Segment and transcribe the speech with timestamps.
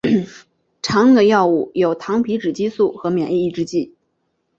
[0.81, 3.93] 常用的药物有糖皮质激素和免疫抑制剂。